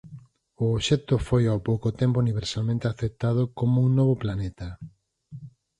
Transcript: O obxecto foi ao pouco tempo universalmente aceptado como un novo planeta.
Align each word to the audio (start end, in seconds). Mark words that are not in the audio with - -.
O 0.63 0.63
obxecto 0.75 1.15
foi 1.27 1.43
ao 1.47 1.63
pouco 1.69 1.89
tempo 2.01 2.17
universalmente 2.25 2.85
aceptado 2.87 3.41
como 3.57 3.75
un 3.85 3.89
novo 3.99 4.15
planeta. 4.23 4.67